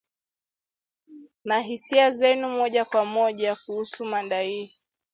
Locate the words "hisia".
1.59-2.11